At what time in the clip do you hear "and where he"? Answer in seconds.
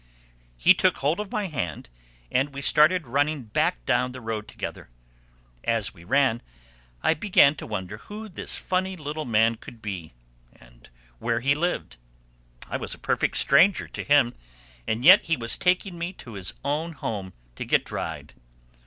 10.55-11.53